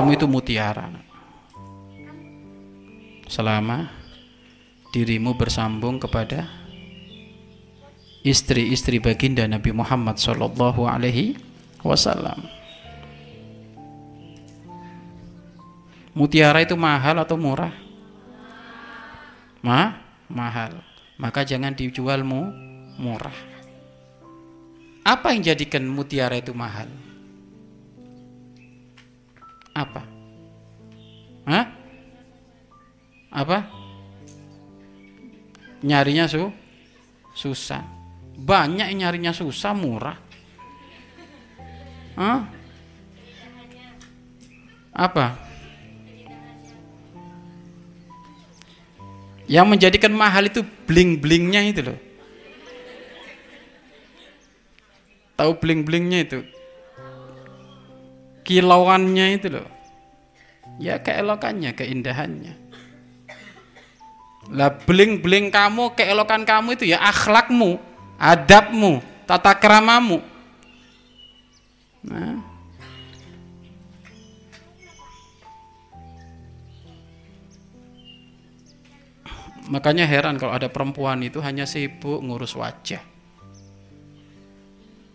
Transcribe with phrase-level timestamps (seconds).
[0.00, 0.88] kamu itu mutiara.
[3.28, 3.92] Selama
[4.96, 6.48] dirimu bersambung kepada
[8.24, 11.36] istri-istri baginda Nabi Muhammad Shallallahu Alaihi
[11.84, 12.48] Wasallam.
[16.16, 17.76] Mutiara itu mahal atau murah?
[19.60, 20.00] Ma,
[20.32, 20.80] mahal.
[21.20, 22.48] Maka jangan dijualmu
[22.96, 23.36] murah.
[25.04, 26.88] Apa yang jadikan mutiara itu mahal?
[29.80, 30.02] Apa?
[31.48, 31.66] Hah?
[33.32, 33.58] Apa?
[35.80, 36.52] Nyarinya su
[37.32, 37.80] susah.
[38.36, 40.18] Banyak yang nyarinya susah, murah.
[42.20, 42.44] Hah?
[44.92, 45.26] Apa?
[49.48, 51.98] Yang menjadikan mahal itu bling-blingnya itu loh.
[55.40, 56.59] Tahu bling-blingnya itu?
[58.50, 59.68] Kilauannya itu loh.
[60.82, 62.58] Ya keelokannya, keindahannya.
[64.50, 67.78] Lah bling-bling kamu, keelokan kamu itu ya akhlakmu,
[68.18, 70.18] adabmu, tata keramamu.
[72.02, 72.42] Nah,
[79.70, 82.98] Makanya heran kalau ada perempuan itu hanya sibuk ngurus wajah.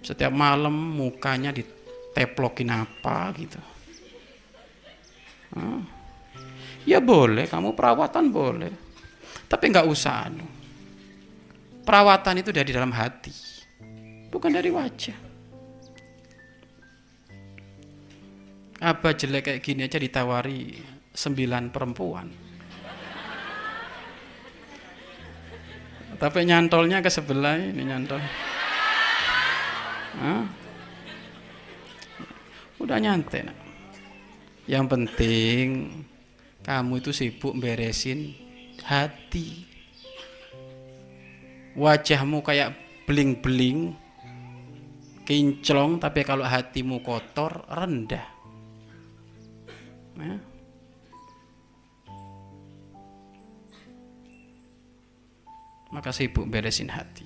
[0.00, 1.52] Setiap malam mukanya
[2.18, 3.60] diteplokin apa gitu.
[6.84, 8.72] Ya boleh, kamu perawatan boleh.
[9.48, 10.46] Tapi nggak usah anu.
[11.86, 13.32] Perawatan itu dari dalam hati.
[14.28, 15.18] Bukan dari wajah.
[18.78, 20.76] Apa jelek kayak gini aja ditawari
[21.10, 22.28] sembilan perempuan.
[26.18, 28.20] Tapi nyantolnya ke sebelah ini nyantol.
[30.18, 30.67] Hah?
[32.78, 33.46] Udah nyantai.
[33.46, 33.58] Nak.
[34.68, 35.66] Yang penting
[36.62, 38.36] kamu itu sibuk beresin
[38.84, 39.64] hati.
[41.78, 42.74] Wajahmu kayak
[43.06, 43.94] beling-beling,
[45.22, 48.26] kinclong, tapi kalau hatimu kotor, rendah.
[50.18, 50.36] Ya.
[55.88, 57.24] maka sibuk beresin hati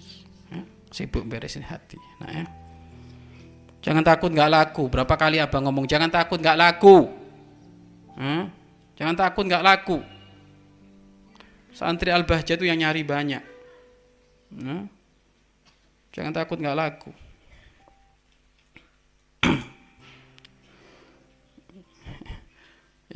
[0.51, 0.63] ya.
[0.95, 2.45] sibuk beresin hati nah ya
[3.83, 7.11] jangan takut nggak laku berapa kali abang ngomong jangan takut nggak laku
[8.17, 8.49] ya.
[8.97, 9.99] jangan takut nggak laku
[11.75, 13.43] santri al bahja itu yang nyari banyak
[14.55, 14.87] ya.
[16.15, 17.11] jangan takut nggak laku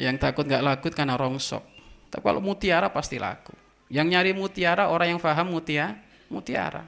[0.05, 1.63] yang takut nggak laku karena rongsok
[2.11, 5.95] tapi kalau mutiara pasti laku yang nyari mutiara orang yang faham mutia,
[6.27, 6.83] mutiara.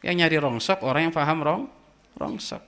[0.00, 1.62] Yang nyari rongsok orang yang faham rong,
[2.14, 2.62] rongsok.